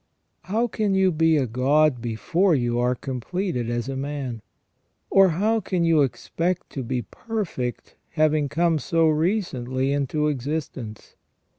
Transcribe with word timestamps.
How 0.45 0.65
can 0.65 0.95
you 0.95 1.11
be 1.11 1.37
a 1.37 1.45
god 1.45 2.01
before 2.01 2.55
you 2.55 2.79
are 2.79 2.95
completed 2.95 3.69
as 3.69 3.87
a 3.87 3.95
man? 3.95 4.41
Or 5.11 5.29
how 5.29 5.59
can 5.59 5.83
you 5.83 6.01
expect 6.01 6.71
to 6.71 6.81
be 6.81 7.03
perfect 7.03 7.93
having 8.13 8.49
come 8.49 8.79
so 8.79 9.07
recently 9.07 9.93
into 9.93 10.27
existence 10.27 11.15